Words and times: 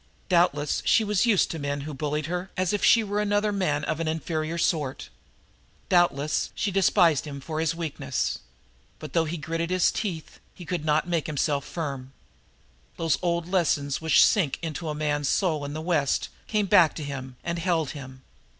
Doubtless 0.29 0.81
she 0.83 1.03
was 1.03 1.27
used 1.27 1.51
to 1.51 1.59
men 1.59 1.81
who 1.81 1.93
bullied 1.93 2.25
her, 2.25 2.49
as 2.57 2.73
if 2.73 2.83
she 2.83 3.03
were 3.03 3.21
another 3.21 3.51
man 3.51 3.83
of 3.83 3.99
an 3.99 4.07
inferior 4.07 4.57
sort. 4.57 5.09
Doubtless 5.89 6.49
she 6.55 6.71
despised 6.71 7.25
him 7.25 7.39
for 7.39 7.59
his 7.59 7.75
weakness. 7.75 8.39
But, 8.97 9.13
though 9.13 9.25
he 9.25 9.37
gritted 9.37 9.69
his 9.69 9.91
teeth, 9.91 10.39
he 10.55 10.65
could 10.65 10.85
not 10.85 11.07
make 11.07 11.27
himself 11.27 11.65
firm. 11.65 12.13
Those 12.97 13.19
old 13.21 13.47
lessons 13.47 14.01
which 14.01 14.25
sink 14.25 14.57
into 14.63 14.89
a 14.89 14.95
man's 14.95 15.29
soul 15.29 15.63
in 15.63 15.73
the 15.73 15.81
West 15.81 16.29
came 16.47 16.65
back 16.65 16.95
to 16.95 17.03
him 17.03 17.35
and 17.43 17.59
held 17.59 17.91
him. 17.91 18.23